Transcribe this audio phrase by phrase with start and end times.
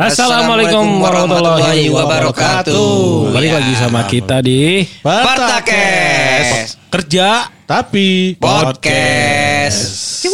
[0.00, 3.36] Assalamualaikum warahmatullahi wabarakatuh.
[3.36, 10.24] Balik lagi sama kita di Partakes kerja Tapi Podcast.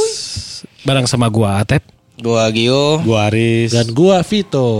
[0.86, 1.82] bareng sama gua Atep.
[2.22, 3.02] Gua Gio.
[3.02, 4.70] gua Aris Dan gua Vito.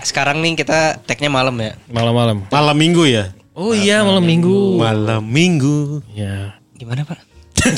[0.00, 1.76] Sekarang nih kita tagnya malam ya.
[1.92, 2.48] Malam-malam.
[2.48, 3.36] Malam Minggu ya?
[3.52, 4.80] Oh iya malam minggu.
[4.80, 6.00] Malam Minggu.
[6.16, 6.56] Ya.
[6.80, 7.20] Gimana pak?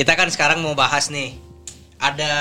[0.00, 1.47] kita kan sekarang mau bahas nih.
[1.98, 2.32] Ada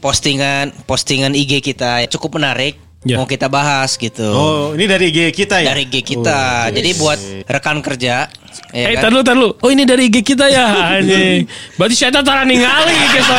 [0.00, 2.80] postingan postingan IG kita cukup menarik.
[3.06, 3.22] Ya.
[3.22, 4.24] Mau kita bahas gitu.
[4.34, 5.70] Oh, ini dari IG kita ya?
[5.70, 6.72] Dari IG kita.
[6.74, 8.26] Jadi buat rekan kerja.
[8.74, 9.06] ya eh, kan?
[9.06, 9.50] tar dulu, tar dulu.
[9.62, 10.66] Oh ini dari IG kita ya.
[10.98, 11.46] Anjing.
[11.78, 13.38] Berarti saya tara ningali kita.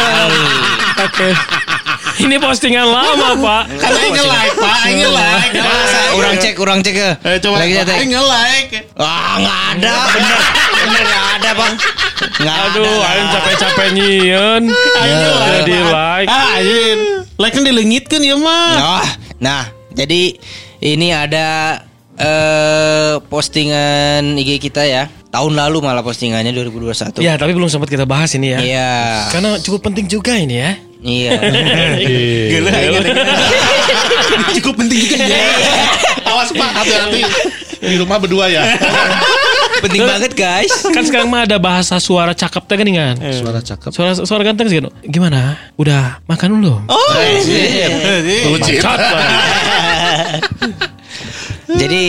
[1.03, 1.29] Oke.
[2.17, 3.63] Ini postingan lama, Pak.
[3.77, 4.75] Kan aing nge-like, Pak.
[4.87, 5.51] Aing nge-like.
[5.61, 7.09] Masa orang cek, orang cek ke.
[7.27, 8.69] Eh, coba Lagi nge-like.
[8.97, 10.39] Wah nggak ada, bener,
[10.73, 11.73] bener nggak ada bang.
[12.17, 14.63] Nggak Aduh, aing capek-capek nyieun.
[14.73, 16.29] Jadi like.
[16.29, 16.99] Ah, anjing.
[17.37, 18.73] Like kan dilengitkan ya, mah.
[18.77, 20.33] Nah, nah, jadi
[20.81, 21.81] ini ada
[22.17, 25.09] eh postingan IG kita ya.
[25.29, 27.21] Tahun lalu malah postingannya 2021.
[27.21, 28.59] Ya, tapi belum sempat kita bahas ini ya.
[28.63, 28.93] Iya.
[29.29, 30.71] Karena cukup penting juga ini ya.
[31.03, 31.31] Iya.
[32.57, 32.71] Gila,
[34.57, 35.45] Cukup penting juga ya.
[36.25, 36.71] Awas, Pak.
[36.81, 37.21] Hati-hati.
[37.77, 38.65] Di rumah berdua ya.
[39.81, 40.73] Penting banget guys.
[40.89, 43.15] Kan sekarang mah ada bahasa suara cakep teh kan kan?
[43.33, 43.89] Suara cakep.
[43.93, 44.89] Suara suara ganteng sih kan?
[45.05, 45.57] Gimana?
[45.77, 46.81] Udah makan belum?
[46.89, 47.13] Oh,
[48.57, 49.23] Bangsat, Pak.
[51.77, 52.03] Jadi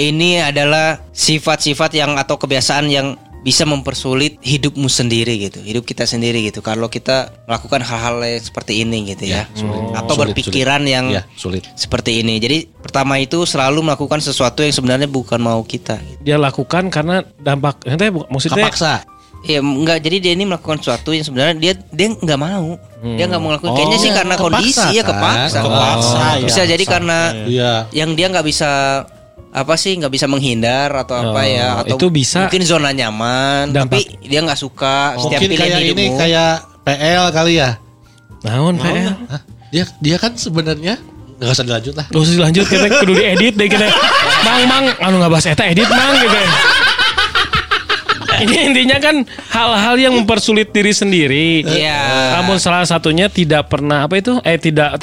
[0.00, 6.44] ini adalah sifat-sifat yang atau kebiasaan yang bisa mempersulit hidupmu sendiri gitu, hidup kita sendiri
[6.44, 6.60] gitu.
[6.60, 9.48] Kalau kita melakukan hal-hal yang seperti ini gitu ya,
[9.96, 11.64] atau Sulit, berpikiran yang Ya, sulit.
[11.72, 12.36] seperti ini.
[12.36, 15.96] Jadi pertama itu selalu melakukan sesuatu yang sebenarnya bukan mau kita.
[16.20, 17.80] Dia lakukan karena dampak
[18.28, 19.08] maksudnya Kapaksa.
[19.40, 23.40] Ya enggak, jadi dia ini melakukan sesuatu yang sebenarnya dia dia nggak mau, dia nggak
[23.40, 23.72] mau ngelakuin.
[23.72, 25.08] Kayaknya sih Oh, karena kepaksa kondisi ya kan?
[25.16, 25.58] kepaksa.
[25.64, 26.44] Kepaksa, ya.
[26.44, 27.72] Bisa jadi karena Iya.
[27.96, 28.68] yang dia nggak bisa
[29.50, 32.46] apa sih nggak bisa menghindar atau apa Oh, ya atau itu bisa.
[32.46, 33.98] mungkin zona nyaman Dampak.
[33.98, 37.70] tapi dia nggak suka setiap Mungkin pilihan kayak ini kayak PL kali ya.
[38.40, 39.10] naon PL.
[39.26, 39.42] Hah?
[39.68, 40.96] Dia dia kan sebenarnya
[41.36, 42.06] nggak usah dilanjut lah.
[42.06, 43.86] Gak usah dilanjut kita kudu diedit deh kita.
[44.42, 46.38] Mang mang anu nggak bahas eta edit mang gitu.
[48.40, 49.16] Ini intinya kan
[49.50, 51.60] hal-hal yang mempersulit diri sendiri.
[51.60, 52.40] Iya.
[52.40, 54.96] Namun salah satunya tidak pernah apa itu eh tidak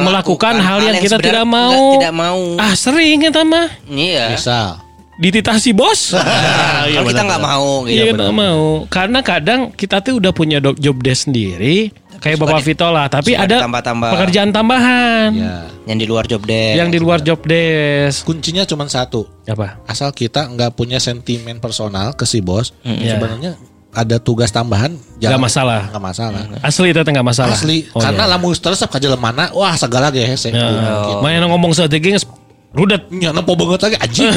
[0.00, 1.94] ti- melakukan, hal yang kita tidak mau.
[1.94, 4.78] tidak mau Ah sering ya mah iya Misal.
[5.16, 6.14] dititasi bos.
[6.94, 8.86] kalau kita nggak mau gitu Iya nggak mau.
[8.86, 11.90] Karena kadang kita tuh udah punya job desk sendiri.
[12.18, 13.06] Kayak Bapak di- Vito lah.
[13.06, 14.10] Tapi ada ditambah-tambah.
[14.10, 15.30] pekerjaan tambahan.
[15.32, 15.56] Ya.
[15.86, 18.22] yang di luar job desk Yang di luar job desk.
[18.22, 19.26] Kuncinya cuma satu.
[19.42, 19.82] Apa?
[19.84, 23.16] Asal kita nggak punya sentimen personal ke si bos, Iya.
[23.16, 23.54] sebenarnya
[23.98, 25.90] ada tugas tambahan Nggak masalah.
[25.90, 26.42] Nggak masalah.
[26.62, 27.56] Asli itu nggak masalah.
[27.58, 27.78] Asli.
[27.90, 28.32] Oh, Karena iya.
[28.38, 30.54] lamun terus ka mana, wah segala ge hese.
[30.54, 30.62] Ya.
[30.70, 31.26] Mungkin.
[31.26, 32.30] Main ngomong strategi nges-
[32.70, 33.02] rudet.
[33.18, 34.30] Ya, nempo banget lagi anjing.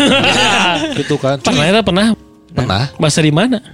[1.06, 1.38] gitu kan.
[1.38, 2.18] Pernah eta pernah
[2.52, 2.90] Pernah.
[2.98, 3.62] bahasa di mana?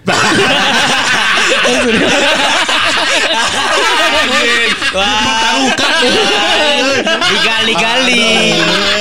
[7.28, 8.28] digali-gali
[8.58, 8.97] Eh,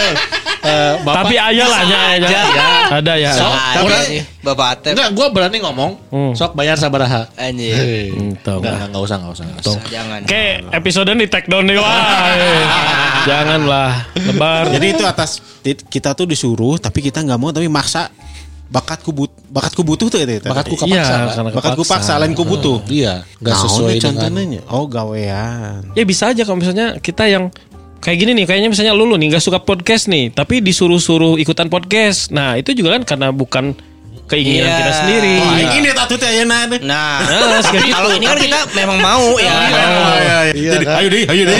[1.06, 1.81] Bapak, Tapi aya lah.
[2.91, 3.31] Ada ya.
[3.31, 5.91] So, Ada orang- nih, bapak Atep Enggak, gue berani ngomong.
[6.11, 6.33] Hmm.
[6.34, 7.31] Sok bayar sabaraha.
[7.37, 8.11] anjir.
[8.11, 8.75] Hmm, Enggak, nggak?
[8.91, 9.44] enggak usah, enggak usah.
[9.47, 9.81] nggak usah.
[9.87, 11.94] jangan Oke, episode di take down deh wah.
[13.28, 14.65] Janganlah lebar.
[14.71, 18.11] Jadi itu atas kita tuh disuruh tapi kita nggak mau tapi maksa
[18.67, 20.43] bakatku but bakatku butuh tuh itu.
[20.43, 21.15] Bakatku Iya, kepaksa.
[21.17, 21.33] Pak.
[21.33, 22.83] karena bakatku paksa lain ku butuh.
[22.87, 24.61] Iya, enggak sesuai dengan contohnya?
[24.69, 25.94] Oh gawean.
[25.94, 27.50] Ya bisa aja kalau misalnya kita yang
[28.06, 31.67] kayak gini nih, kayaknya misalnya lu, lu nih nggak suka podcast nih, tapi disuruh-suruh ikutan
[31.67, 32.31] podcast.
[32.31, 33.75] Nah itu juga kan karena bukan
[34.27, 34.78] keinginan Iya.
[34.78, 35.34] kita sendiri.
[35.39, 36.81] Oh, aing ini tatu teh ayeuna deh.
[36.83, 38.19] nah Nah, seperti kalau itu.
[38.19, 39.62] ini kan kita memang mau ya Oh,
[40.19, 40.71] iya, iya.
[40.78, 41.56] Jadi, ayo deh, ayo deh.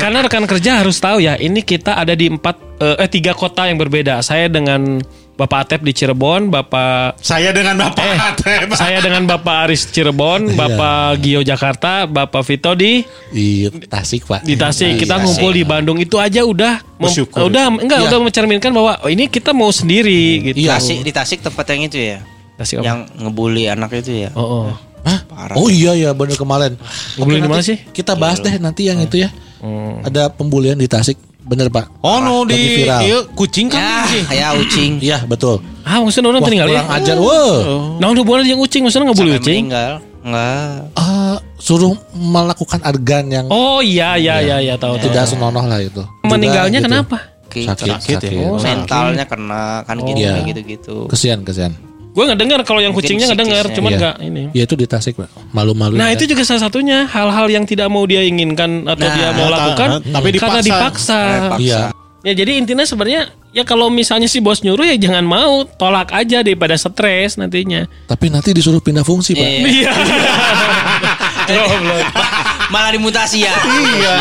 [0.00, 3.68] Karena rekan kerja harus tahu ya, ini kita ada di empat eh, eh tiga kota
[3.68, 4.20] yang berbeda.
[4.20, 5.00] Saya dengan
[5.34, 8.68] Bapak Atep di Cirebon, Bapak Saya dengan Bapak eh Atep.
[8.80, 14.42] saya dengan Bapak Aris Cirebon, Bapak Gio Jakarta, Bapak Vito di di Tasik, Pak.
[14.42, 14.94] di Tasik.
[14.96, 17.46] Kita ngumpul di Bandung itu aja udah mem- Bersyukur.
[17.46, 18.06] udah enggak Iya.
[18.06, 20.56] udah mencerminkan bahwa oh, ini kita mau sendiri gitu.
[20.60, 20.78] Iya.
[20.78, 22.18] Tasik di Tasik tempat yang itu ya
[22.54, 22.84] Tasik apa?
[22.84, 24.74] yang ngebully anak itu ya Oh, oh.
[25.02, 25.18] Hah?
[25.26, 25.54] Parah.
[25.54, 26.78] Oh iya ya bener kemarin.
[27.18, 27.76] Ngebully di mana sih?
[27.82, 29.34] Kita bahas deh nanti yang itu ya.
[29.58, 30.00] Hmm.
[30.00, 31.18] Ada pembulian di Tasik.
[31.44, 32.00] Bener Pak.
[32.00, 33.00] Oh no di viral.
[33.04, 35.60] ieu kucing kan ya ya ucing Iya betul.
[35.84, 36.82] Ah, maksudnya orang Wah, tinggal ya.
[36.90, 37.16] ajar.
[37.16, 37.60] Wah.
[38.00, 39.64] Nah, udah boleh yang ucing, maksudnya nggak boleh sampai ucing.
[39.68, 39.92] meninggal
[40.24, 45.76] enggak Eh, suruh melakukan adegan yang Oh iya iya iya iya tahu tidak senonoh lah
[45.78, 46.00] itu.
[46.24, 46.88] Meninggalnya Juga gitu.
[46.88, 47.18] kenapa?
[47.44, 48.30] Sakit, Sakit, Sakit ya?
[48.32, 48.50] sakit.
[48.50, 50.42] Oh, mentalnya kena kan gitu Iya.
[50.42, 51.70] gitu gitu Kesian, kesian.
[52.14, 53.76] Gue nggak dengar kalau yang Mungkin kucingnya nggak dengar, psikisnya.
[53.76, 53.98] cuman Iya.
[53.98, 54.42] nggak ini.
[54.54, 55.28] Ya itu di Tasik, Pak.
[55.50, 55.94] Malu-malu.
[55.94, 59.44] Nah itu juga salah satunya hal-hal yang tidak mau dia inginkan atau Nah, dia mau
[59.44, 60.62] ta- lakukan, tapi karena dipaksa.
[60.62, 61.20] dipaksa.
[61.58, 61.82] Iya.
[62.22, 66.40] Ya jadi intinya sebenarnya ya kalau misalnya si bos nyuruh ya jangan mau, tolak aja
[66.40, 67.84] daripada stres nantinya.
[68.06, 69.44] Tapi nanti disuruh pindah fungsi, Pak.
[69.44, 69.92] Iya.
[71.44, 71.64] Iya.
[72.72, 73.52] Malah dimutasi ya.
[73.52, 74.16] Iya.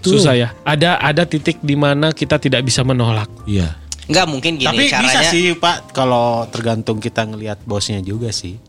[0.00, 0.48] Susah ya.
[0.62, 3.30] Ada ada titik di mana kita tidak bisa menolak.
[3.44, 3.72] Iya.
[4.04, 5.04] Enggak mungkin gini Tapi caranya.
[5.06, 8.60] bisa sih Pak kalau tergantung kita ngelihat bosnya juga sih.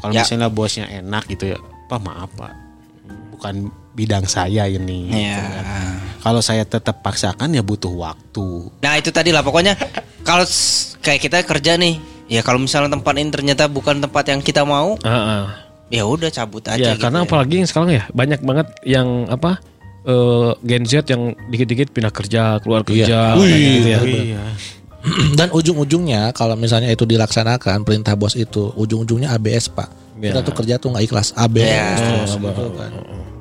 [0.00, 0.24] Kalau Ya.
[0.24, 2.52] misalnya bosnya enak gitu ya, Pak maaf Pak,
[3.30, 5.12] bukan bidang saya ini.
[5.12, 5.36] Iya.
[5.36, 5.64] gitu kan.
[6.20, 8.72] Kalau saya tetap paksakan ya butuh waktu.
[8.80, 9.76] Nah itu tadi lah pokoknya
[10.22, 10.48] kalau
[10.98, 14.96] kayak kita kerja nih, ya kalau misalnya tempat ini ternyata bukan tempat yang kita mau,
[14.96, 15.44] Heeh.
[15.90, 16.80] ya udah cabut aja.
[16.80, 17.28] Ya gitu karena ya.
[17.28, 19.60] apalagi yang sekarang ya banyak banget yang apa
[20.02, 24.00] eh, Gen Z yang dikit-dikit pindah kerja keluar kerja Wih, kayak gitu ya.
[24.04, 24.44] Iya.
[25.38, 29.88] Dan ujung-ujungnya kalau misalnya itu dilaksanakan perintah bos itu, ujung-ujungnya ABS, Pak.
[30.20, 30.36] Iya.
[30.36, 31.96] Kita tuh kerja tuh nggak ikhlas ABS Ya.
[31.96, 32.92] terus gitu kan.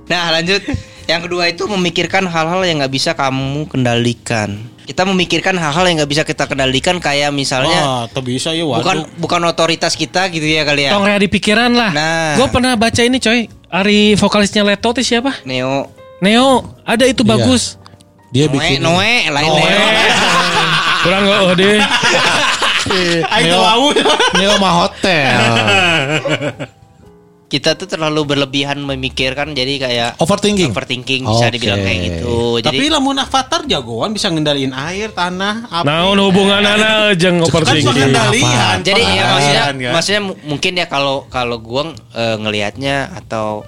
[0.10, 0.64] Nah lanjut,
[1.06, 4.58] yang kedua itu memikirkan hal-hal yang nggak bisa kamu kendalikan.
[4.88, 8.82] Kita memikirkan hal-hal yang nggak bisa kita kendalikan kayak misalnya Wah, tuh bisa ya waduh.
[8.82, 10.98] bukan bukan otoritas kita gitu ya kali ya.
[10.98, 11.92] Tong kayak di pikiran lah.
[11.94, 12.34] Nah.
[12.42, 13.46] Gue pernah baca ini coy.
[13.70, 15.46] Ari vokalisnya Leto itu siapa?
[15.46, 16.50] Neo, Neo.
[16.84, 17.32] Ada itu Iya.
[17.32, 17.64] bagus.
[18.30, 19.86] Dia Noe, bikin Noe, lain Neo.
[21.00, 21.78] Kurang gak oh deh.
[23.32, 23.86] Ayo tahu.
[24.36, 25.38] Neo mah hotel.
[27.50, 30.70] Kita tuh terlalu berlebihan memikirkan jadi kayak Overthinking.
[30.70, 31.58] overthinking bisa Oke.
[31.58, 32.62] dibilang kayak gitu.
[32.62, 35.82] Jadi Tapi lamun avatar jagoan bisa ngendaliin air, tanah, api.
[35.82, 37.90] Nah, hubungan anak jeng kan overthinking.
[37.90, 38.78] pengendalian.
[38.86, 39.26] jadi ya maksudnya
[39.66, 39.94] pengendalian, kan?
[39.98, 43.66] maksudnya mu- mungkin ya kalau kalau gua eh, ngelihatnya atau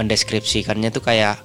[0.00, 1.44] mendeskripsikannya tuh kayak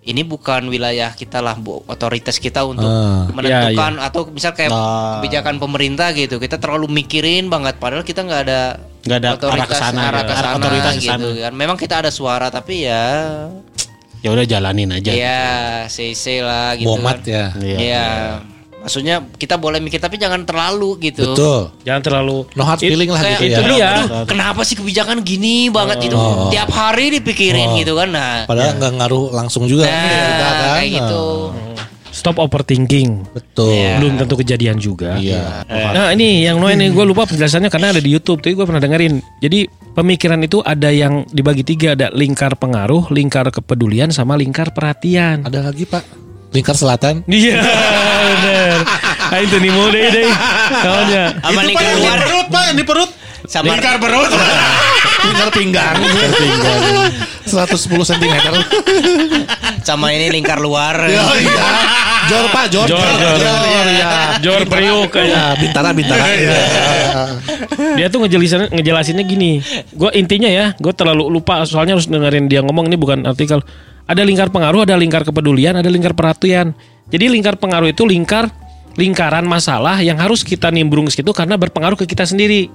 [0.00, 3.28] ini bukan wilayah kita lah bu otoritas kita untuk Ah.
[3.28, 5.18] menentukan atau misal kayak Ah.
[5.18, 8.60] kebijakan pemerintah gitu kita terlalu mikirin banget padahal kita nggak ada
[9.00, 10.26] Nggak ada arah ke sana, arah ya.
[10.26, 11.42] ke sana Otoritas gitu sana.
[11.42, 13.04] kan memang kita ada suara tapi ya
[14.18, 15.14] Ya udah jalanin aja.
[15.14, 15.42] ya
[15.86, 17.28] CC lah gitu Muhammad kan.
[17.28, 17.44] ya.
[17.56, 17.78] Iya.
[17.78, 18.08] Iya.
[18.78, 21.34] Maksudnya kita boleh mikir tapi jangan terlalu gitu.
[21.34, 21.74] Betul.
[21.82, 23.68] Jangan terlalu No hard It- feeling lah gitu itu ya.
[23.68, 23.90] dia.
[23.90, 26.16] Aduh, kenapa sih kebijakan gini banget gitu?
[26.16, 26.48] Oh.
[26.48, 28.14] Tiap hari dipikirin gitu kan.
[28.14, 30.56] Nah, Padahal nggak ngaruh langsung juga nah kita kan.
[30.78, 31.24] kayak gitu.
[32.08, 33.30] Stop overthinking.
[33.30, 33.78] Betul.
[33.78, 33.94] Iya.
[34.02, 35.18] Belum tentu kejadian juga.
[35.18, 35.62] Iya.
[35.68, 38.82] Nah ini yang Noe nih gue lupa penjelasannya karena ada di YouTube tapi gue pernah
[38.82, 39.22] dengerin.
[39.38, 45.46] Jadi pemikiran itu ada yang dibagi tiga ada lingkar pengaruh, lingkar kepedulian sama lingkar perhatian.
[45.46, 46.27] Ada lagi Pak.
[46.48, 47.22] Lingkar Selatan.
[47.28, 48.78] Iya bener.
[49.28, 50.28] Nah itu nih mau deh deh.
[51.44, 53.10] Sama Itu lingkar Pak di perut, Pak, di perut.
[53.48, 54.30] sama Lingkar perut.
[55.28, 55.94] Lingkar pinggang.
[56.00, 56.80] Lingkar pinggang.
[57.48, 58.34] 110 cm.
[59.80, 60.96] sama ini lingkar luar.
[61.08, 61.66] Oh iya.
[62.28, 62.84] Jor Pak, Jor.
[62.84, 63.86] Jor, Jor.
[63.88, 64.36] ya.
[64.44, 65.32] Jor Priuk kayak.
[65.32, 66.24] Ya, bintara bintara.
[67.96, 69.64] Dia tuh ngejelasin ngejelasinnya gini.
[69.96, 73.64] Gue intinya ya, gue terlalu lupa soalnya harus dengerin dia ngomong ini bukan artikel.
[74.08, 76.72] Ada lingkar pengaruh, ada lingkar kepedulian, ada lingkar perhatian.
[77.12, 78.48] Jadi lingkar pengaruh itu lingkar
[78.98, 82.66] lingkaran masalah yang harus kita nimbrung ke situ karena berpengaruh ke kita sendiri.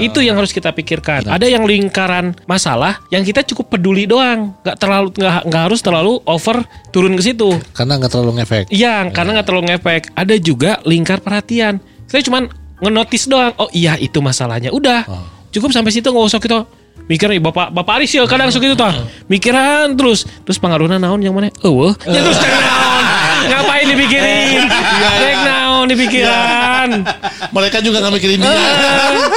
[0.00, 1.28] Itu yang harus kita pikirkan.
[1.28, 6.16] Ada yang lingkaran masalah yang kita cukup peduli doang, nggak terlalu nggak nggak harus terlalu
[6.24, 7.52] over turun ke situ.
[7.76, 8.64] Karena nggak terlalu ngefek.
[8.72, 10.02] Iya, karena nggak terlalu ngefek.
[10.16, 11.76] Ada juga lingkar perhatian.
[12.08, 12.48] Saya cuman
[12.80, 13.52] ngenotis doang.
[13.60, 14.72] Oh iya itu masalahnya.
[14.72, 15.04] Udah.
[15.52, 16.64] Cukup sampai situ nggak usah kita
[17.04, 18.96] mikir nih bapak bapak Aris ya kadang suka itu tah.
[19.28, 20.24] Mikiran terus.
[20.24, 21.52] Terus pengaruhnya naon yang mana?
[21.62, 23.04] Oh ya terus cek naon?
[23.46, 24.64] Ngapain dipikirin?
[25.20, 26.88] Cek naon dipikiran?
[27.54, 28.50] Mereka juga nggak mikirin dia.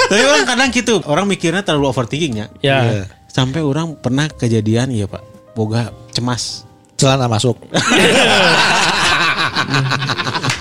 [0.10, 2.48] Tapi orang kadang gitu, orang mikirnya terlalu overthinking ya.
[2.66, 6.66] ya Sampai orang pernah kejadian iya Pak, boga cemas.
[6.98, 7.62] Celana masuk.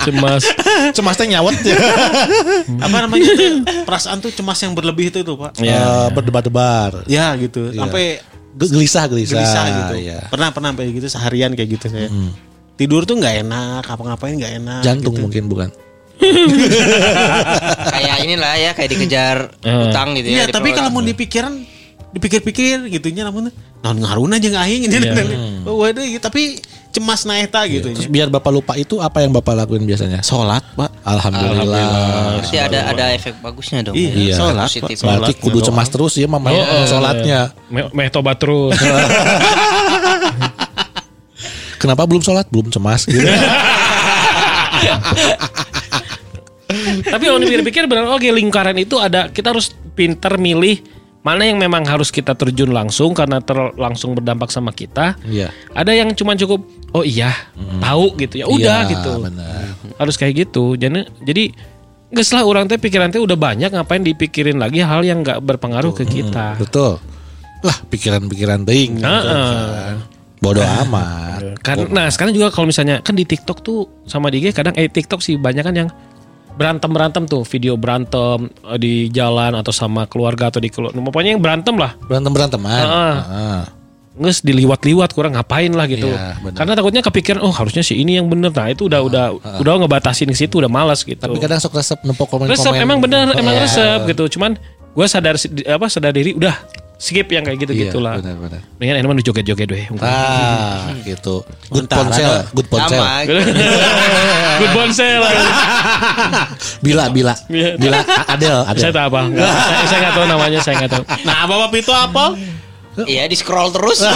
[0.09, 0.43] cemas
[0.89, 1.77] Cemasnya nyawet ya.
[2.85, 3.61] Apa namanya tuh?
[3.85, 5.61] Perasaan tuh cemas yang berlebih itu tuh Pak.
[5.61, 7.05] Eh, berdebar-debar.
[7.05, 7.69] Ya gitu.
[7.77, 8.19] Sampai
[8.57, 9.37] Ge- Gelisah, gelisah.
[9.37, 9.95] gelisah gitu.
[10.09, 10.19] Iya.
[10.33, 12.09] Pernah pernah sampai gitu seharian kayak gitu saya.
[12.79, 14.81] Tidur tuh nggak enak, apa-ngapain nggak enak.
[14.81, 15.23] Jantung gitu.
[15.23, 15.69] mungkin bukan.
[17.95, 20.43] kayak inilah ya kayak dikejar utang gitu ya.
[20.43, 21.53] Iya, tapi kalau mau dipikiran
[22.09, 24.95] dipikir-pikir gitunya namun nah ngarun aja nggak aing ini.
[25.63, 26.57] Oh, waduh, iya, tapi
[26.89, 27.93] cemas na eta gitu.
[27.93, 30.25] Terus biar Bapak lupa itu apa yang Bapak lakuin biasanya?
[30.25, 30.89] Sholat, Pak.
[31.05, 32.41] Alhamdulillah.
[32.41, 33.95] Berarti ada ada efek bagusnya dong.
[33.95, 34.35] Iya, ya.
[34.35, 34.97] sholat, Positif.
[34.99, 35.05] Pak.
[35.05, 37.53] Berarti Sholat, kudu cemas terus ya mama Oh, oh, sholatnya.
[37.69, 38.73] meh, meh tobat terus
[41.79, 42.43] Kenapa belum sholat?
[42.51, 43.23] Belum cemas gitu.
[46.99, 51.83] Tapi kalau dipikir-pikir benar oke lingkaran itu ada kita harus pinter milih mana yang memang
[51.83, 55.19] harus kita terjun langsung karena ter- langsung berdampak sama kita.
[55.27, 55.51] Iya.
[55.75, 56.63] Ada yang cuma cukup
[56.95, 57.35] oh iya
[57.83, 59.11] tahu gitu ya udah Iya, gitu.
[59.21, 59.63] benar.
[59.99, 60.79] Harus kayak gitu.
[60.79, 61.43] Jadi jadi
[62.09, 65.93] Nggak salah orang teh pikiran teh udah banyak ngapain dipikirin lagi hal yang nggak berpengaruh
[65.93, 66.57] ke kita.
[66.57, 66.97] Betul.
[67.61, 68.97] Lah pikiran-pikiran ting.
[68.97, 69.93] Heeh.
[70.41, 71.61] Bodoh amat.
[71.61, 74.89] Kan, nah sekarang juga kalau misalnya kan di TikTok tuh sama di IG kadang eh
[74.89, 75.89] TikTok sih banyak kan yang
[76.59, 78.37] berantem berantem tuh video berantem
[78.67, 82.83] eh, di jalan atau sama keluarga atau di keluarga pokoknya yang berantem lah Berantem beranteman.
[82.83, 83.57] Heeh.
[84.19, 86.51] nges diliwat-liwat kurang ngapain lah gitu benar.
[86.53, 89.25] karena takutnya kepikiran oh harusnya si ini yang bener nah itu udah udah
[89.57, 92.51] udah ngebatasin ke situ udah malas gitu Tapi kadang sok resep nempok komen-komen.
[92.51, 93.63] resep emang bener emang Iya.
[93.63, 94.59] resep gitu cuman
[94.91, 96.51] gue sadar apa sadar diri udah
[96.99, 98.59] skip yang kayak gitu Iya, gitulah benar-benar.
[98.75, 101.47] mendingan enak mah joget-joget deh Ah, gitu.
[101.71, 102.99] Good ponsel, good ponsel.
[104.59, 105.23] Good bonsel
[106.85, 107.31] Bila, bila.
[107.47, 107.79] Iya.
[107.79, 108.77] Bila Adel, Adel.
[108.77, 111.93] saya tahu apa Nggak, saya, saya nggak tahu namanya saya nggak tahu Nah, Bapak itu
[111.95, 112.25] apa?
[112.99, 114.03] Iya di scroll terus.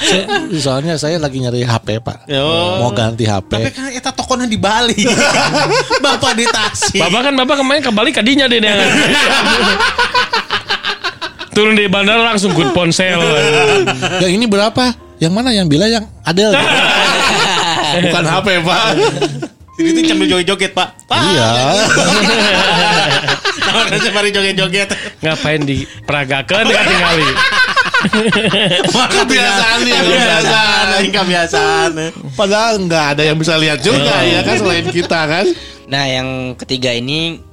[0.00, 0.28] Saya-
[0.58, 2.24] soalnya saya lagi nyari HP, Pak.
[2.26, 2.44] Yo.
[2.80, 3.52] Mau ganti HP.
[3.54, 4.96] Tapi kan eta tokonya di Bali.
[5.98, 6.98] Bapak di Tasik.
[6.98, 8.74] Bapak kan bapak kemarin kembali ke dinya deh dia.
[11.50, 13.18] Turun di bandara langsung good ponsel.
[14.22, 14.94] Yang ini berapa?
[15.20, 16.56] Yang mana yang bila yang Adel?
[18.08, 18.84] Bukan HP, Pak.
[19.76, 20.88] Ini tuh sambil joget-joget, Pak.
[21.04, 21.20] Pak.
[21.28, 21.48] iya.
[23.92, 24.88] Kan sembari joget-joget.
[25.20, 27.28] Ngapain di peragakan dekat tinggali.
[28.90, 31.90] Kebiasaan ya, kebiasaan, ini kebiasaan.
[32.32, 35.44] Padahal nggak ada yang bisa lihat juga ya kan selain kita kan.
[35.90, 37.49] Nah yang ketiga ini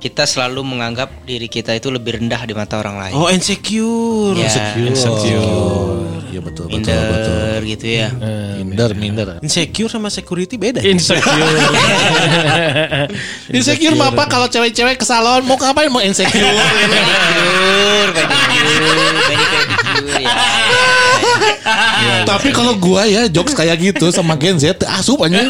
[0.00, 3.14] kita selalu menganggap diri kita itu lebih rendah di mata orang lain.
[3.14, 4.32] Oh, insecure.
[4.32, 4.48] Ya,
[4.80, 6.08] Insecure.
[6.30, 7.34] Iya betul, betul, betul.
[7.34, 8.08] minder gitu ya.
[8.64, 9.28] Minder, minder.
[9.44, 10.80] Insecure sama security beda.
[10.80, 11.36] Insecure.
[13.58, 16.40] Insecure mah apa kalau cewek-cewek ke salon mau ngapain mau insecure?
[16.40, 20.32] Pedicure, pedicure, pedicure, ya.
[22.26, 25.44] Tapi kalau gua ya jokes kayak gitu sama Gen Z asup aja.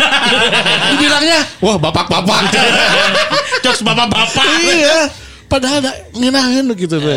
[0.95, 2.55] Dibilangnya, wah bapak-bapak.
[3.65, 4.47] Jokes bapak-bapak.
[4.71, 5.11] iya.
[5.51, 7.15] Padahal ada nginahin gitu tuh.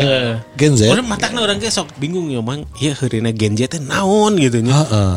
[0.58, 0.90] Gen Z.
[0.90, 2.66] Orang matakna orang kayak sok bingung ya, Mang.
[2.82, 4.74] Iya, heurina Gen Z teh naon gitu nya.
[4.82, 5.12] Heeh.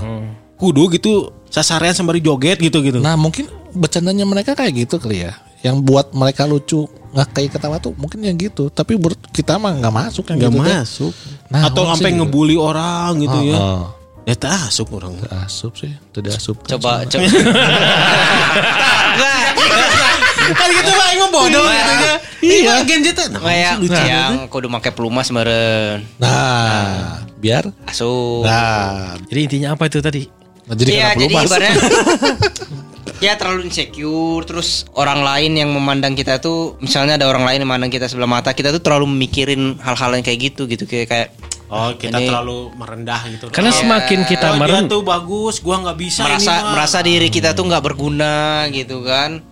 [0.57, 2.97] Kudu gitu sasarean sembari joget gitu gitu.
[3.01, 5.33] Nah mungkin bercandanya mereka kayak gitu kali ya.
[5.59, 8.69] Yang buat mereka lucu nggak kayak ketawa tuh mungkin yang gitu.
[8.69, 10.61] Tapi buat kita mah nggak masuk yang Gak gitu.
[10.61, 11.13] masuk.
[11.47, 12.19] Nah, Atau sampai gitu.
[12.21, 13.57] ngebully orang gitu ya.
[13.57, 13.81] Heeh.
[14.27, 15.15] Ya tak masuk orang.
[15.41, 16.59] Asup sih, tidak asup.
[16.67, 17.23] Coba, coba.
[20.51, 22.15] kan gitu lah yang bodoh gitu ya.
[22.37, 23.27] Iya, Gen Z teh.
[23.31, 26.03] naon Kayak yang kudu make pelumas meren.
[26.19, 27.71] Nah, biar.
[27.87, 28.43] Asuh.
[28.43, 30.27] Nah, Jadi intinya apa itu tadi?
[30.67, 31.43] jadi Iya, kenapa jadi lupa?
[31.47, 31.75] ibaratnya
[33.17, 37.69] ya terlalu insecure terus orang lain yang memandang kita tuh misalnya ada orang lain yang
[37.69, 41.29] memandang kita sebelah mata kita tuh terlalu mikirin hal-hal yang kayak gitu gitu kayak kayak
[41.67, 43.51] Oh, kita Ini- terlalu merendah gitu.
[43.51, 43.83] Karena Iya.
[43.83, 46.71] semakin kita oh, dia meren tuh bagus, gua nggak bisa merasa ini mah.
[46.71, 49.43] merasa diri kita tuh nggak berguna gitu kan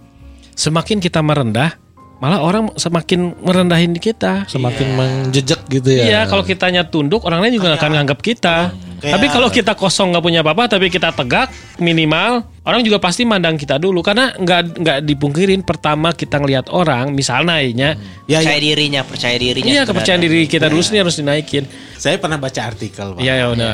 [0.55, 1.75] semakin kita merendah,
[2.23, 4.47] malah orang semakin merendahin kita.
[4.47, 6.03] Semakin menjejak gitu ya.
[6.07, 8.71] Iya, kalau kitanya tunduk, orang lain juga akan nganggap kita.
[9.05, 11.47] Kayak- Tapi kalau kita kosong nggak punya apa-apa, tapi kita tegak
[11.77, 14.01] minimal, orang juga pasti mandang kita dulu.
[14.01, 17.93] Karena nggak nggak dipungkirin pertama kita ngelihat orang, misalnya ya,
[18.25, 18.63] Ya, percaya ya.
[18.65, 21.69] dirinya percaya dirinya iya kepercayaan diri kita dulu sendiri harus dinaikin.
[21.95, 23.21] Saya pernah baca artikel, Pak.
[23.21, 23.69] Iya ya udah.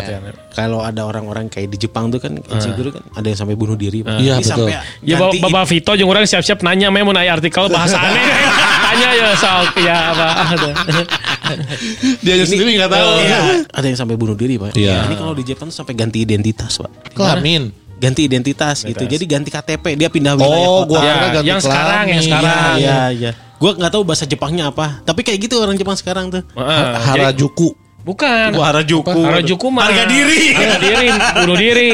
[0.52, 4.04] Kalau ada orang-orang kayak di Jepang tuh kan insecure kan ada yang sampai bunuh diri,
[4.04, 4.20] Pak.
[4.20, 4.68] Iya, Ini betul.
[4.68, 8.20] sampai Ya Bapak, Bapak Vito jeung orang siap-siap nanya memang mau nanya artikel bahasa aneh.
[8.92, 10.28] Tanya ya soal ya apa
[12.26, 13.10] Dia sendiri nggak tahu.
[13.20, 13.40] Iya,
[13.78, 14.74] ada yang sampai bunuh diri, Pak.
[14.74, 15.06] Iya.
[15.06, 17.14] Ini kalau di Jepang tuh sampai ganti identitas, Pak.
[17.14, 17.72] kelamin.
[17.98, 19.06] Ganti identitas gitu.
[19.06, 20.90] Jadi ganti KTP, dia pindah wilayah Oh, kota.
[20.90, 22.76] gua Ya, ganti yang sekarang, yang sekarang.
[22.76, 23.32] Iya, iya.
[23.62, 25.06] Gua nggak tahu bahasa Jepangnya apa.
[25.06, 26.42] Tapi kayak gitu orang Jepang sekarang tuh.
[26.52, 26.82] Heeh.
[26.98, 27.78] Jadi- Harajuku.
[28.02, 28.58] Bukan.
[28.58, 29.14] Wah, Harajuku.
[29.14, 30.58] Harajuku mah Harga diri.
[30.58, 31.90] Harga diri, bunuh diri.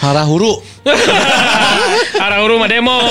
[0.00, 0.52] Harahuru.
[2.22, 2.98] Harahuru mah demo.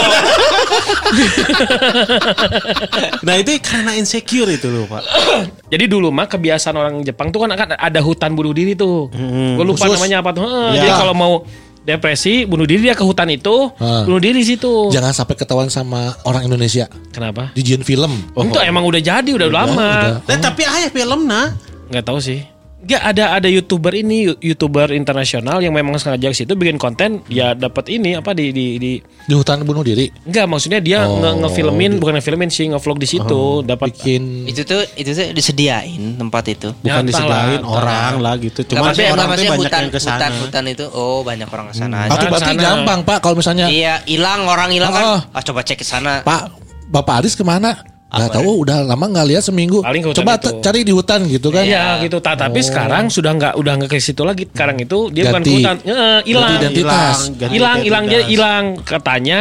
[3.20, 5.04] Nah, itu karena insecure itu loh, Pak.
[5.74, 9.12] Jadi dulu mah kebiasaan orang Jepang tuh kan akan ada hutan bunuh diri tuh.
[9.12, 10.00] Gue lupa Khusus.
[10.00, 10.46] namanya apa tuh.
[10.74, 10.80] Ya.
[10.80, 11.34] Jadi kalau mau
[11.80, 14.06] depresi, bunuh diri dia ke hutan itu, Ah.
[14.06, 14.90] bunuh diri situ.
[14.90, 16.86] Jangan sampai ketahuan sama orang Indonesia.
[17.10, 17.50] Kenapa?
[17.54, 18.14] Dijin film.
[18.34, 19.90] Itu emang udah jadi udah, lama.
[20.22, 20.26] udah.
[20.26, 21.54] Nah, tapi ayah film nah.
[21.90, 22.42] Nggak tahu sih.
[22.80, 27.52] Nggak ada ada youtuber ini youtuber internasional yang memang sengaja ke situ bikin konten ya
[27.52, 28.92] dapat ini apa di di di
[29.28, 30.08] Di hutan bunuh diri.
[30.24, 34.64] Enggak maksudnya dia Oh, nge ngefilmin bukan ngefilmin sih ngevlog di situ dapat Bikin itu
[34.64, 38.60] tuh itu tuh disediain tempat itu Bukan Nyata disediain lah, orang lah gitu.
[38.64, 40.16] Cuma maksudnya, orang tuh banyak hutan, yang ke sana.
[40.16, 42.64] hutan hutan itu oh banyak orang ke sana Atau berarti sana.
[42.64, 45.20] gampang Pak kalau misalnya iya hilang orang hilang Oh.
[45.20, 46.56] kan ah coba cek ke sana Pak
[46.88, 47.76] Bapak Aris ke mana?
[48.10, 49.86] Gak tahu udah lama nggak lihat seminggu.
[50.18, 50.50] Coba itu.
[50.60, 51.62] cari di hutan gitu kan.
[51.62, 52.18] Iya gitu.
[52.18, 54.50] Ta- Tapi sekarang sudah nggak udah nggak ke situ lagi.
[54.50, 55.52] Sekarang itu dia bukan ke Ganti.
[55.56, 55.76] hutan.
[55.86, 56.50] Eh, Hilang.
[56.50, 57.16] Ganti identitas.
[57.38, 59.40] Hilang hilang dia hilang katanya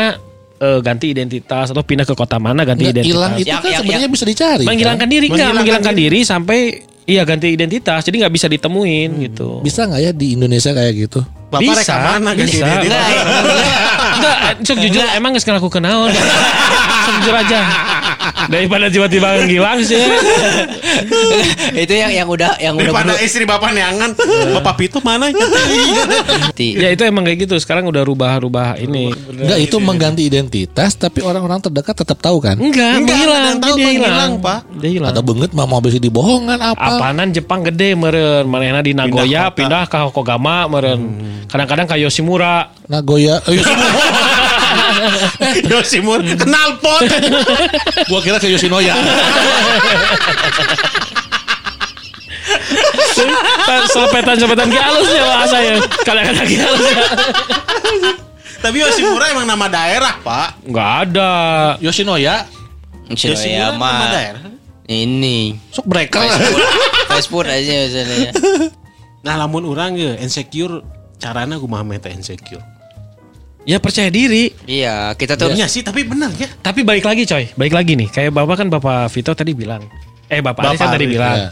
[0.58, 3.14] eh, ganti identitas atau pindah ke kota mana ganti Nggak, identitas.
[3.14, 4.58] hilang itu Yang- kan yang- sebenarnya bisa dicari.
[4.58, 4.68] kan?
[4.68, 6.58] menghilangkan diri enggak, Menghilangkan menghilangkan diri sampai
[7.06, 8.00] iya ganti identitas.
[8.02, 9.48] Jadi nggak bisa ditemuin gitu.
[9.62, 11.20] Bisa nggak ya di Indonesia kayak gitu?
[11.48, 12.64] Bapak bisa, reka mana ganti bisa.
[12.68, 13.00] identitas?
[14.18, 14.36] Enggak,
[14.76, 15.98] jujur emang nggak ngelaku kenal.
[17.08, 17.60] Jujur aja.
[18.48, 20.00] Daripada tiba-tiba ngilang sih.
[21.84, 24.16] itu yang yang udah yang udah Daripada bener- istri bapak neangan,
[24.56, 25.28] bapak Pito mana?
[26.56, 27.54] Ya itu emang kayak gitu.
[27.60, 29.12] Sekarang udah rubah-rubah ini.
[29.12, 32.56] Enggak itu mengganti identitas tapi orang-orang terdekat tetap tahu kan?
[32.56, 34.60] Enggak, Enggak, ada tahu Dia hilang, hilang, Pak.
[34.80, 35.10] Dia hilang.
[35.12, 36.98] Atau benget mah mau bisa dibohongan apa?
[36.98, 41.00] Apaanan Jepang gede meren Manehna di Nagoya pindah, ke Hokogama meren
[41.48, 43.60] Kadang-kadang ke Yoshimura Nagoya, eh,
[45.40, 47.02] Yoshino- Yoshimur kenal pot.
[48.10, 48.94] gua kira ke Yoshinoya.
[53.88, 57.04] Selepetan-selepetan ki halus ya bahasa ya Kadang-kadang ki halus ya
[58.58, 60.66] Tapi Yoshimura emang nama daerah, Pak.
[60.66, 61.30] Enggak ada
[61.78, 62.42] Yoshinoya,
[63.06, 64.42] Yoshinoya nama mah daerah.
[64.88, 66.26] ini sok breaker.
[67.06, 68.32] fast food aja misalnya.
[69.22, 70.82] Nah, lamun orang ya insecure
[71.22, 72.58] carana kumaha meta insecure.
[73.68, 76.48] Ya percaya diri Iya, kita tuh Iya sih, tapi benar ya.
[76.48, 79.84] Tapi balik lagi coy Balik lagi nih Kayak bapak kan bapak Vito tadi bilang
[80.24, 81.48] Eh bapak, Aris kan Bapak tadi Aris, bilang ya.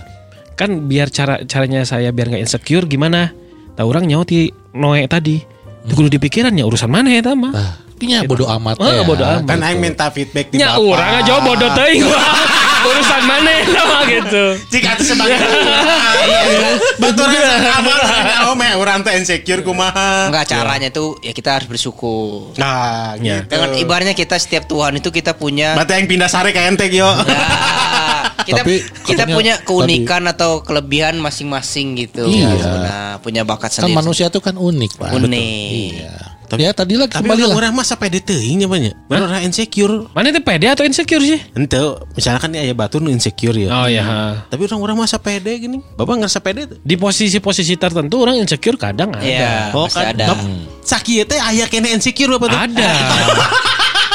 [0.56, 3.36] Kan biar cara caranya saya biar nggak insecure gimana
[3.76, 5.44] Tahu orang nyauti Noe tadi
[5.84, 9.04] Itu kudu dipikirannya urusan mana ya mah Ah, Pinya bodo amat Ah, ya.
[9.04, 9.44] bodo amat.
[9.44, 10.88] Kan aing minta feedback di Nya bapak.
[10.88, 12.04] orang aja bodoh teuing
[12.78, 15.36] Urusan mana sama gitu Jika itu sebagai
[17.02, 17.28] Betul
[17.70, 17.98] amal
[18.46, 20.30] Oh, me orang teh insecure kumaha.
[20.30, 22.54] enggak caranya tuh ya kita harus bersyukur.
[22.56, 23.42] Nah, Ya.
[23.42, 23.50] gitu.
[23.50, 27.04] Dengan ibaratnya kita setiap Tuhan itu kita punya Berarti yang pindah sare ke ente yo.
[27.04, 27.12] Ya,
[28.48, 32.22] kita Tapi kita katanya punya keunikan atau kelebihan masing-masing gitu.
[32.24, 32.54] Iya.
[32.62, 33.96] Nah, punya bakat Kan sendiri.
[33.96, 35.10] manusia tuh kan unik, Pak.
[35.12, 35.90] unik.
[35.98, 36.14] Iya.
[36.54, 37.58] Ya tadi lagi Tapi kembali orang lah.
[37.58, 38.94] orang mah sampai deteuing nya banyak.
[39.08, 40.06] Orang insecure.
[40.10, 41.42] Mana itu pede atau insecure sih?
[41.52, 41.76] Ente,
[42.14, 43.68] misalkan nih ayah batu nu insecure ya.
[43.68, 44.04] Oh ya
[44.46, 45.82] Tapi orang-orang masa pede gini.
[45.94, 46.78] Bapak ngerasa pede tuh?
[46.78, 50.26] Di posisi-posisi tertentu orang insecure kadang ada Iya, Oh pasti kan, ada.
[50.30, 50.46] Bap-
[50.80, 52.58] Sakieu teh aya kene insecure apa tuh?
[52.62, 52.90] Ada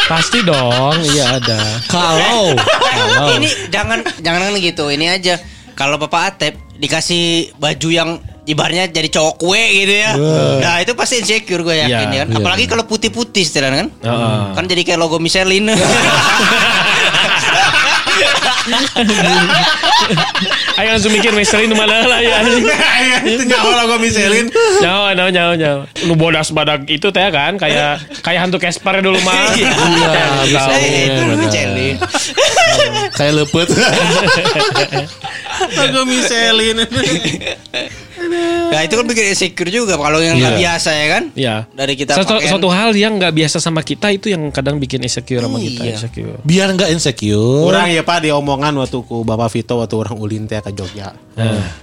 [0.07, 2.55] Pasti dong Iya ada Kalau
[3.33, 4.87] Ini jangan jangan gitu.
[4.87, 5.35] Ini aja.
[5.71, 8.09] Kalau Bapak Atep dikasih baju yang
[8.45, 10.11] ibarnya jadi cowok kue gitu ya.
[10.61, 12.27] Nah, itu pasti insecure gue yakin Iya, ya kan.
[12.41, 13.87] Apalagi kalau putih-putih setelan kan.
[14.01, 14.41] Heeh.
[14.57, 15.69] Kan jadi kayak logo Michelin.
[20.77, 22.41] Ayo langsung mikir Michelin mana lah ya
[23.33, 24.49] Itu nyawa logo Michelin.
[24.81, 25.83] Nyawa, nyawa, nyawa, nyawa.
[26.05, 29.53] Nu bodas badak itu teh kan kayak kayak hantu Casper dulu mah.
[29.91, 30.61] Iya, bisa.
[30.61, 30.77] Tahu.
[30.81, 31.21] Eh, itu.
[31.37, 31.95] Michelin.
[33.17, 33.67] kayak lepet.
[35.77, 36.77] Logo Michelin.
[38.71, 40.61] Nah, itu kan bikin insecure juga kalau yang nggak Iya.
[40.63, 41.23] biasa ya kan.
[41.33, 41.55] Iya.
[41.69, 45.03] Dari kita Suatu, pakaian- suatu hal yang nggak biasa sama kita itu yang kadang bikin
[45.03, 45.91] insecure sama kita Iya.
[45.93, 46.39] insecure.
[46.41, 47.67] Biar nggak insecure.
[47.67, 51.11] Orang ya Pak di omongan waktu ku Bapak Vito waktu orang ulin teh ke Jogja.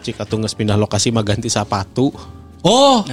[0.00, 2.08] Cika tuh geus pindah lokasi mah ganti sepatu.
[2.60, 3.04] Oh,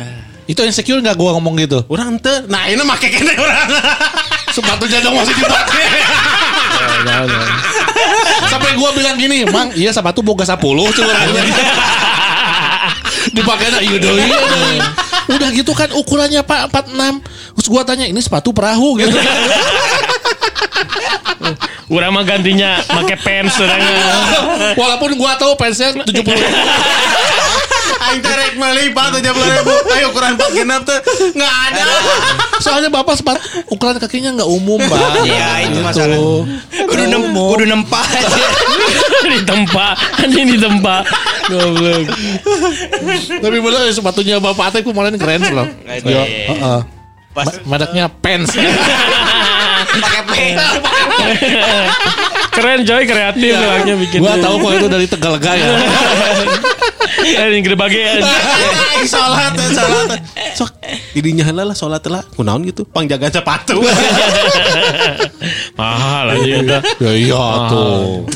[0.46, 1.84] itu insecure nggak gua ngomong gitu?
[1.86, 3.68] Orang teh, nah ini make kene orang.
[4.56, 5.86] Sepatunya dong masih dipakai.
[8.48, 11.44] Sampai gua bilang gini, Mang, iya sepatu boga 10 curangnya.
[13.32, 14.78] Dipakai na deui, iya deui.
[15.26, 17.26] Udah gitu kan ukurannya Pak 46.
[17.56, 19.18] Terus gua tanya, ini sepatu perahu gitu.
[21.86, 23.98] Urang mah gantinya pakai pants orangnya.
[24.74, 26.06] Walaupun gua tahu pensnya 70
[28.06, 28.22] Aing
[28.56, 29.74] meuli Pak 70 ribu.
[29.92, 31.00] Ayo ukuran Pak genap tuh
[31.34, 31.84] nggak ada.
[32.60, 35.26] Soalnya bapak sepatu ukuran kakinya nggak umum, Pak.
[35.26, 35.82] Iya, itu Gitu.
[35.82, 36.18] masalah.
[36.86, 38.46] Kudu nem kudu nempa aja.
[39.36, 41.04] di tempat, anjing di tempat.
[41.50, 42.06] Goblok.
[43.42, 45.68] Tapi bener sepatunya bapak Ate kemarin keren loh.
[45.84, 46.02] Keren.
[46.06, 46.80] Yo, heeh.
[47.36, 48.56] Pas Ma- Mereknya Pants.
[50.02, 50.56] pakai pen.
[52.56, 54.20] Keren coy, kreatif bilangnya bikin.
[54.24, 55.72] gua tahu kok itu dari Tegalega ya.
[57.16, 58.22] Eh, ini gede bagian.
[59.14, 60.20] Salat salat.
[60.58, 60.72] Sok
[61.16, 62.22] didinya heula lah salat lah.
[62.36, 62.84] Kunaon gitu?
[62.86, 63.80] Pangjagaan sepatu.
[65.80, 66.78] Mahal aja kita.
[67.02, 68.28] ya iya tuh.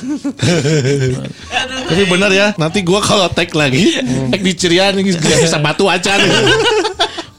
[1.91, 4.00] Tapi benar ya, nanti gua kalau tag lagi,
[4.32, 6.30] tag di gak bisa batu aja nih.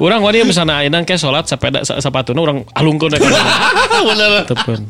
[0.01, 3.21] Orang wani misalnya ainan kayak sholat sepeda sepatuna orang alungkeun rek.
[3.21, 4.49] Bener.
[4.49, 4.89] Tepen.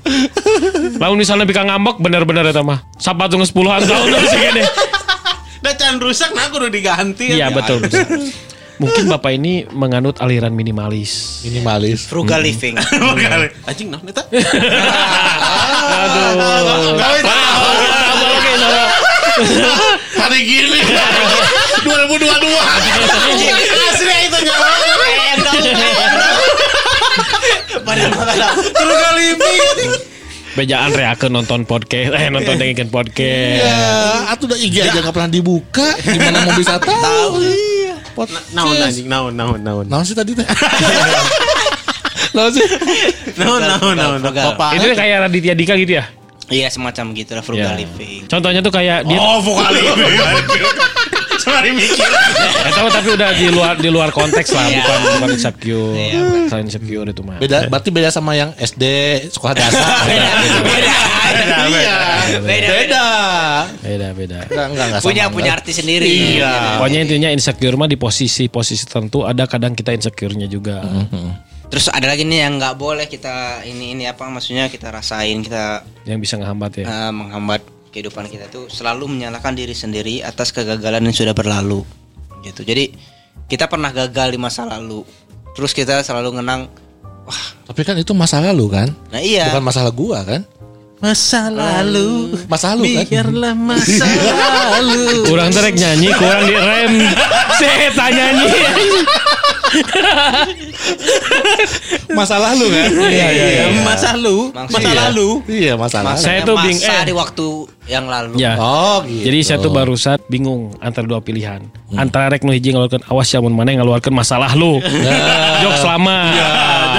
[1.02, 2.86] Lalu misalnya bika ngambek bener-bener eta mah.
[2.94, 4.62] Sepatu geus puluhan tahun sih gini.
[5.66, 7.34] Da can rusak nah kudu diganti.
[7.34, 7.82] Iya betul.
[7.82, 8.06] betul.
[8.80, 11.42] Mungkin bapak ini menganut aliran minimalis.
[11.42, 12.06] Minimalis.
[12.06, 12.78] Frugal living.
[12.78, 13.50] Bukan.
[13.66, 14.22] Anjing naon eta?
[15.90, 16.86] Aduh.
[20.20, 20.80] Hari gini
[21.82, 22.40] 2022
[25.70, 26.04] Nyawa.
[27.80, 28.12] Padahal
[28.54, 29.52] Terus kali ini.
[30.50, 33.62] Bejaan reakeun nonton podcast, eh nonton dengerin podcast.
[33.62, 33.78] Ya,
[34.28, 35.94] atuh udah IG aja nggak pernah dibuka.
[36.02, 37.38] Gimana mau bisa tahu?
[37.38, 37.94] Iya.
[38.12, 38.50] Podcast.
[38.50, 39.86] Naon anjing, naon, naon, naon.
[39.86, 40.42] Naon sih tadi teh?
[42.30, 42.62] Naon sih?
[43.36, 44.18] Naon, naon, naon.
[44.22, 44.54] Frugal.
[44.74, 46.04] Itu kayak Raditya Dika gitu ya?
[46.46, 47.78] Iya semacam gitu lah frugal Ya.
[47.78, 48.26] living.
[48.26, 49.86] Contohnya tuh kayak dia Oh, vokal ini.
[51.50, 52.08] Sorry mikir.
[52.60, 54.76] Eh, tahu tapi udah di luar di luar konteks lah, Iya.
[54.78, 55.92] bukan bukan insecure.
[55.92, 57.36] Iya, Bukan insecure itu mah.
[57.36, 58.84] Beda, berarti beda sama yang SD
[59.28, 59.86] sekolah dasar.
[60.08, 61.98] Beda, beda, Iya.
[62.38, 63.04] beda, Beda.
[63.80, 64.38] Beda beda.
[64.44, 66.06] Enggak, enggak, enggak Punya sama, punya arti sendiri.
[66.06, 66.76] Iya.
[66.76, 70.82] Pokoknya intinya insecure mah di posisi-posisi tertentu ada kadang kita insecure-nya juga.
[71.70, 75.86] Terus ada lagi nih yang nggak boleh kita ini ini apa maksudnya kita rasain kita
[76.02, 76.84] Yang bisa ngehambat ya.
[76.84, 81.82] eh, menghambat kehidupan kita tuh selalu menyalahkan diri sendiri atas kegagalan yang sudah berlalu
[82.42, 82.62] gitu.
[82.62, 82.94] Jadi
[83.50, 85.02] kita pernah gagal di masa lalu.
[85.52, 86.70] Terus kita selalu ngenang
[87.26, 88.88] wah, Tapi kan itu masa lalu kan?
[89.10, 89.50] nah iya.
[89.50, 90.46] Bukan masalah gua kan?
[91.00, 92.36] Masa lalu.
[92.46, 93.04] Masa lalu kan?
[93.08, 94.06] Biarlah masa
[94.78, 95.26] lalu.
[95.26, 96.92] Kurang terek nyanyi, kurang di rem.
[97.56, 98.46] Saya nyanyi.
[102.18, 102.90] Masa lalu kan?
[103.06, 103.64] Iya, iya, iya.
[103.82, 104.50] Masa lalu.
[104.52, 104.94] Masa Iya.
[105.08, 105.28] lalu.
[105.46, 106.18] Iya, masa lalu.
[106.18, 107.02] Saya Yang tuh bing masa eh.
[107.06, 107.48] di waktu
[107.86, 108.34] yang lalu.
[108.38, 108.52] Ya.
[108.58, 109.24] Oh, gitu.
[109.30, 111.62] Jadi saya tuh barusan bingung antara dua pilihan.
[111.94, 114.78] Antara rek nu hiji ngeluarkan awas ya mun mana yang ngeluarkan masalah lu.
[115.62, 116.16] Jok selama.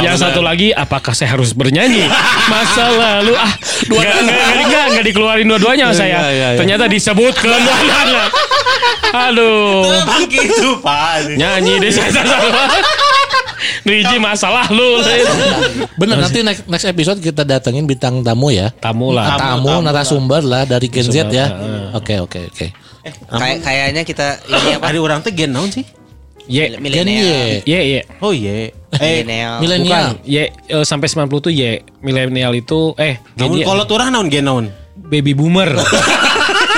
[0.04, 2.10] Yang satu lagi apakah saya harus bernyanyi?
[2.52, 3.54] Masa lalu ah
[3.88, 6.20] dua enggak, enggak, enggak, enggak, enggak dikeluarin dua-duanya saya.
[6.30, 6.60] iya, iya.
[6.60, 8.24] Ternyata disebutkan dua-duanya.
[9.12, 9.84] Aduh.
[10.28, 11.36] Gitu, Pak.
[11.36, 12.70] Nyanyi deh saya salah.
[13.86, 15.02] Nu hiji masalah lu.
[15.98, 18.74] Bener nanti next, next episode kita datengin bintang tamu ya.
[18.82, 19.38] Tamu lah.
[19.38, 21.46] Tamu, narasumber lah dari Gen Z ya.
[21.94, 22.68] Oke oke oke.
[23.32, 24.86] Kayak kayaknya kita ini apa?
[24.94, 25.86] Ada orang teh gen naon sih?
[26.52, 26.64] Ye.
[26.68, 27.64] Gen Milenial.
[27.64, 27.64] Y.
[27.64, 28.00] Ye, ye.
[28.20, 28.76] Oh iya.
[29.00, 29.54] Eh, Milenial.
[29.64, 30.08] Milenial.
[30.20, 31.80] Bukan, Y eh, sampai 90 tuh Y.
[32.04, 33.68] Milenial itu eh namun Gen Y.
[33.72, 34.66] kalau turah naon gen naon?
[35.12, 35.72] baby boomer.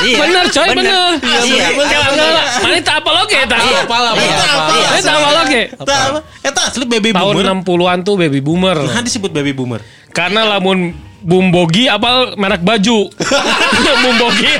[0.03, 0.19] Iya.
[0.19, 1.15] bener coy bener.
[1.23, 1.67] Iya, Iya,
[2.11, 2.33] bener.
[2.59, 3.59] Mana tak apa lo kayak tak?
[3.63, 5.67] Iya, Apa iya, Mana tak apa lo kayak?
[5.79, 6.19] Eta apa?
[6.43, 7.45] Eta asli baby Tahun boomer.
[7.63, 8.77] 60-an tuh baby boomer.
[8.83, 9.79] Nah disebut baby boomer.
[10.11, 10.91] Karena lamun
[11.23, 13.07] Bumbogi apa merek baju.
[14.03, 14.51] Bumbogi.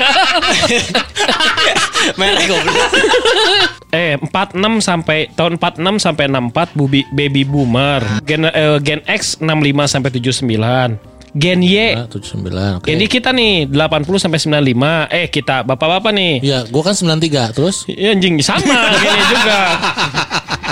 [2.14, 2.88] Merah goblok.
[3.94, 4.34] eh 46
[4.80, 8.02] sampai tahun 46 sampai 64 bubi, baby boomer.
[8.22, 9.48] Gen eh, Gen X 65
[9.86, 11.14] sampai 79.
[11.34, 12.78] Gen Y Ah, 79.
[12.78, 12.86] Oke.
[12.86, 15.10] Jadi kita nih 80 sampai 95.
[15.10, 16.34] Eh kita bapak-bapak nih.
[16.38, 18.62] Iya, gua kan 93 terus Iya anjing sama
[19.02, 19.60] gini juga.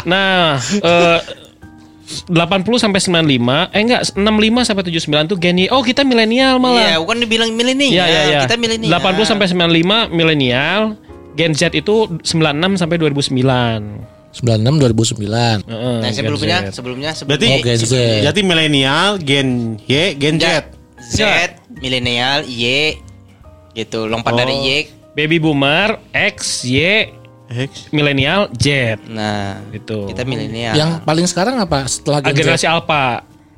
[0.03, 1.19] Nah, eh
[2.23, 2.37] 80
[2.77, 5.67] sampai 95, eh enggak 65 sampai 79 tuh Gen Y.
[5.67, 6.95] Oh, kita milenial Iya, malah.
[7.01, 7.91] bukan dibilang milenial.
[7.91, 8.41] Iya, iya, iya.
[8.45, 9.01] Kita milenial.
[9.01, 10.95] 80 sampai 95 milenial.
[11.33, 14.33] Gen Z itu 96 sampai 2009.
[14.33, 15.61] 96 2009.
[15.63, 16.73] Heeh, Nah, Gen sebelumnya Z.
[16.73, 17.93] sebelumnya Berarti Oh, Gen Z.
[18.23, 19.49] Berarti milenial, gen
[19.83, 20.47] Y, gen Z.
[21.03, 21.21] Z,
[21.75, 22.97] milenial, Y
[23.73, 24.65] gitu, lompat dari Oh.
[24.65, 24.71] Y.
[25.13, 27.13] baby boomer, X, Y,
[27.51, 27.91] X.
[27.91, 28.97] milenial, Z.
[29.07, 30.09] Nah, Gitu.
[30.09, 30.73] kita milenial.
[30.73, 32.39] Yang paling sekarang apa setelah Ah, Gen Z?
[32.39, 33.05] generasi Alpha.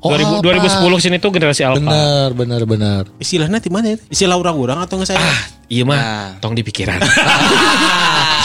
[0.05, 0.85] Oh, 2000, Alpha.
[0.85, 1.81] 2010 sini tuh generasi Alpha.
[1.81, 3.01] Bener, bener, bener.
[3.17, 3.97] Istilahnya di mana ya?
[4.05, 5.17] Istilah orang-orang atau nggak saya?
[5.17, 6.27] Ah, iya mah, Nah.
[6.37, 7.01] tong di pikiran.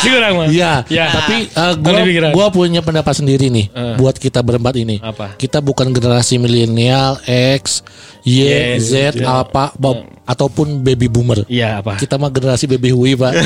[0.00, 0.48] Si orang mah.
[0.48, 1.12] Iya, Ya.
[1.12, 2.00] tapi uh, gua
[2.32, 3.94] gua punya pendapat sendiri nih Eh.
[4.00, 4.96] buat kita berempat ini.
[4.96, 5.36] Apa?
[5.36, 7.20] Kita bukan generasi milenial,
[7.60, 7.84] X,
[8.24, 9.20] Y, Y, Z, Z.
[9.20, 11.44] Alpha, Bob ataupun baby boomer.
[11.44, 12.00] Iya apa?
[12.00, 13.36] Kita mah generasi baby hui, Pak.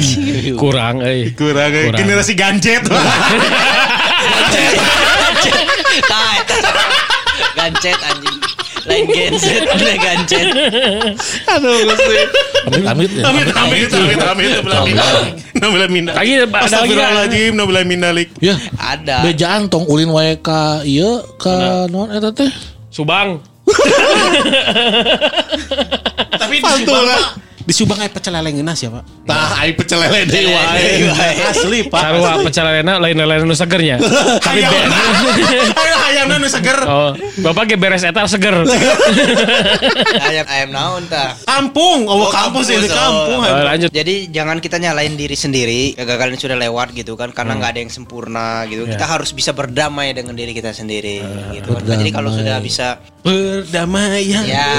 [0.62, 1.36] Kurang, eh.
[1.36, 2.00] Kurang, Kurang.
[2.00, 2.88] generasi ganjet.
[6.08, 7.04] Nah.
[7.56, 8.38] Gancet anjing.
[8.88, 10.48] Lain Gen Z, udah gancet.
[11.50, 12.16] Aduh, Gusti.
[12.88, 13.10] Amit, amit.
[13.20, 14.52] Amit, amit, amit, amit,
[15.58, 16.16] nabilah minalik.
[16.16, 16.64] Lagi ada lagi?
[16.64, 18.28] Astagfirullahaladzim, nabilah minalik.
[18.40, 19.28] Ya, Ada.
[19.28, 22.48] bejaan tong ulin wae ka ieu ka non eta teh.
[22.88, 23.44] Subang.
[26.40, 27.44] Tapi di Subang.
[27.68, 29.28] Di Subang aya pecel lele ngeunas ya, Pak.
[29.28, 31.04] Tah ai pecel lele deui wae.
[31.52, 32.00] Asli, Pak.
[32.00, 34.00] Sarua pecel lelena lain lelena nu segernya.
[34.48, 34.64] Tapi
[36.00, 36.80] hayamna nu seger.
[36.88, 37.12] Oh,
[37.44, 38.64] Bapak ge beres eta seger.
[40.32, 41.36] Ayam ayam naon tah.
[41.44, 43.44] Kampung, oh, Oh, kampus ini kampung.
[43.44, 43.92] Oh, lanjut.
[43.92, 47.92] Jadi jangan kita nyalain diri sendiri kegagalan sudah lewat gitu kan karena nggak ada yang
[47.92, 48.88] sempurna gitu.
[48.88, 51.20] Kita harus bisa berdamai dengan diri kita sendiri
[51.52, 51.84] gitu kan.
[51.84, 54.72] Jadi kalau sudah bisa Perdamaian, Ya.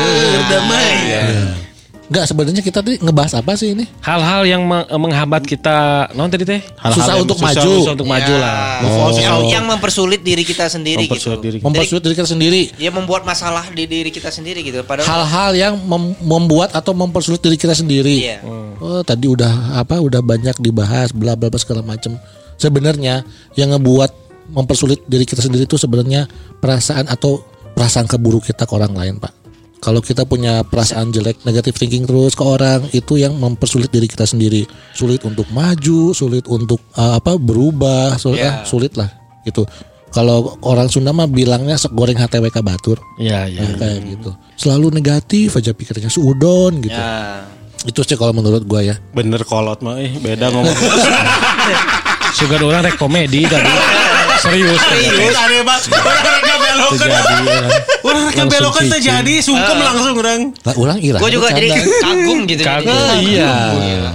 [2.10, 3.86] Enggak sebenarnya kita tadi ngebahas apa sih ini?
[4.02, 6.58] Hal-hal yang meng- menghambat kita non tadi teh?
[6.90, 7.62] Susah untuk maju.
[7.62, 8.42] Susah untuk maju Ya.
[8.42, 8.58] lah.
[8.82, 9.14] Oh.
[9.14, 11.14] yang, yang mempersulit diri kita sendiri gitu.
[11.14, 11.58] Mempersulit diri.
[11.62, 12.62] Mempersulit diri kita sendiri.
[12.74, 14.82] Dia membuat masalah di diri kita sendiri gitu.
[14.82, 18.26] Padahal Hal-hal yang mem- membuat atau mempersulit diri kita sendiri.
[18.26, 18.42] Iya.
[18.82, 20.02] Oh, tadi udah apa?
[20.02, 22.18] Udah banyak dibahas bla bla bla segala macam.
[22.58, 23.22] Sebenarnya
[23.54, 24.10] yang ngebuat
[24.50, 26.26] mempersulit diri kita sendiri itu sebenarnya
[26.58, 29.49] perasaan atau prasangka buruk kita ke orang lain, Pak.
[29.80, 34.28] Kalau kita punya perasaan jelek, negatif thinking terus ke orang, itu yang mempersulit diri kita
[34.28, 34.68] sendiri.
[34.92, 38.60] Sulit untuk maju, sulit untuk uh, apa berubah, sulit, Ya.
[38.60, 39.08] ah, sulit lah
[39.48, 39.64] gitu.
[40.10, 42.98] Kalau orang Sunda mah bilangnya sek goreng HTWK batur.
[43.16, 43.62] Iya, iya.
[43.62, 44.34] Nah, kayak gitu.
[44.58, 46.98] Selalu negatif aja pikirnya suudon gitu.
[46.98, 47.46] Ya.
[47.86, 48.98] Itu sih kalau menurut gua ya.
[49.14, 50.76] Bener kolot mah eh beda ngomong.
[52.38, 53.70] Sugar orang rek komedi tadi.
[54.44, 54.82] Serius.
[54.82, 56.59] Serius banget.
[56.70, 57.10] Orang reka belokan.
[57.10, 57.46] Terjadi.
[57.46, 57.60] ya.
[58.00, 58.94] Orang reka Langsung belokan pitching.
[58.94, 60.42] terjadi sungkem langsung orang.
[60.60, 61.18] Lah ulang ira.
[61.18, 61.68] Gue juga jadi
[62.00, 62.62] kagum gitu.
[62.62, 63.52] Kagum, iya.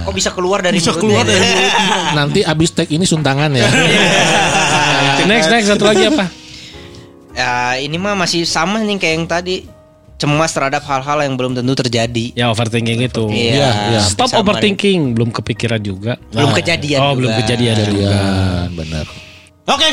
[0.01, 1.43] Kok bisa keluar dari Bisa keluar dari
[2.17, 3.65] Nanti abis tag ini suntangan ya.
[5.25, 6.29] Next, next satu lagi apa?
[7.33, 9.55] Ya ini mah masih sama nih kayak yang tadi
[10.15, 12.31] cemas terhadap hal-hal yang belum tentu terjadi.
[12.31, 13.25] Ya overthinking itu.
[13.27, 13.99] Iya, iya.
[13.99, 16.15] Stop Bisa overthinking, belum kepikiran juga.
[16.31, 17.17] Belum kejadian Oh, juga.
[17.19, 18.07] belum kejadian juga.
[18.07, 18.23] Iya,
[18.71, 19.05] benar.
[19.67, 19.89] Oke.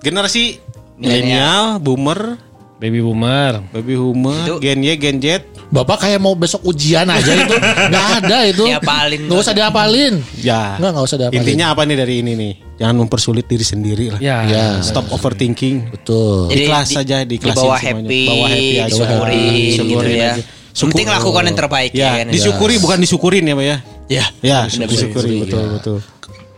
[0.00, 0.63] Generasi
[0.96, 2.38] milenial, boomer,
[2.74, 3.64] Baby boomer.
[3.72, 5.46] baby boomer, Itu- gen Y, gen Z.
[5.72, 7.54] Bapak kayak mau besok ujian aja itu.
[7.88, 8.62] Gak ada itu.
[8.62, 9.20] Diapalin.
[9.24, 10.14] Gak usah diapalin.
[10.36, 10.76] Ya.
[10.76, 11.40] Nggak, nggak usah diapalin.
[11.40, 12.52] Intinya apa nih dari ini nih?
[12.76, 14.20] Jangan mempersulit diri sendiri lah.
[14.20, 14.44] Ya.
[14.44, 14.66] Ya.
[14.82, 15.96] Stop overthinking.
[15.96, 16.52] Betul.
[16.52, 18.04] Jadi Ikhlas di- saja, di bawah semuanya.
[18.04, 18.92] happy, Bawa happy aja.
[18.92, 20.32] syukurin gitu Syukurin ya.
[20.34, 20.42] aja.
[20.74, 22.26] Penting lakukan yang terbaik Ya, kan.
[22.28, 23.76] disyukuri bukan disyukurin ya, Pak ya.
[24.04, 24.24] Ya.
[24.42, 25.98] Ya, Benar, disyukuri betul betul.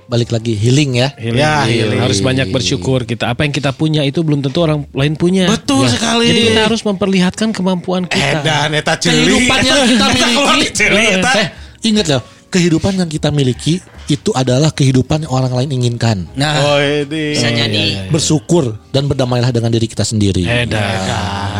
[0.06, 1.08] Balik lagi healing ya.
[1.18, 1.34] Healing.
[1.36, 1.98] Ya, healing.
[1.98, 3.26] Harus banyak bersyukur kita.
[3.26, 5.50] Apa yang kita punya itu belum tentu orang lain punya.
[5.50, 6.30] Betul sekali.
[6.30, 8.38] Jadi kita harus memperlihatkan kemampuan kita.
[8.38, 9.26] Edan eta ceuli.
[9.26, 10.70] Kehidupan yang kita Eta miliki.
[10.72, 11.30] ceuli, eta.
[11.34, 11.46] Eh,
[11.84, 12.22] ingat loh.
[12.46, 16.30] Kehidupan yang kita miliki itu adalah kehidupan yang orang lain inginkan.
[16.32, 17.34] Nah, Oh, ini.
[17.34, 18.06] bisa jadi.
[18.06, 20.46] Bersyukur dan berdamailah dengan diri kita sendiri.
[20.46, 20.70] Edan.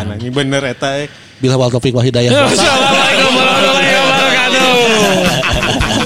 [0.07, 0.95] Nah, ini bener eta.
[0.97, 1.11] eh.
[1.37, 2.31] Bila wal taufiq wal hidayah.
[2.47, 4.71] Assalamualaikum warahmatullahi wabarakatuh.